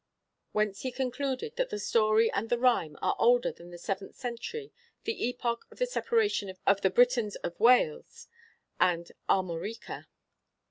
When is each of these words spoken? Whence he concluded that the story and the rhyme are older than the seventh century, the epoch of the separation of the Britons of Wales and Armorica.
Whence 0.51 0.81
he 0.81 0.91
concluded 0.91 1.57
that 1.57 1.69
the 1.69 1.77
story 1.77 2.31
and 2.31 2.49
the 2.49 2.57
rhyme 2.57 2.97
are 3.03 3.15
older 3.19 3.51
than 3.51 3.69
the 3.69 3.77
seventh 3.77 4.15
century, 4.15 4.73
the 5.03 5.27
epoch 5.29 5.67
of 5.69 5.77
the 5.77 5.85
separation 5.85 6.55
of 6.65 6.81
the 6.81 6.89
Britons 6.89 7.35
of 7.43 7.59
Wales 7.59 8.27
and 8.79 9.11
Armorica. 9.29 10.07